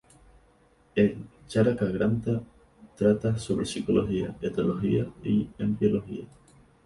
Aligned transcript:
El 0.95 1.25
"Charaka-granta" 1.47 2.41
trata 2.97 3.37
sobre 3.37 3.67
psicología, 3.67 4.35
etología 4.41 5.05
y 5.23 5.47
embriología. 5.59 6.25